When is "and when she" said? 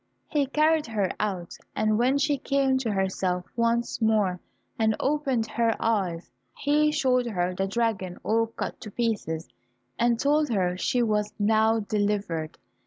1.75-2.39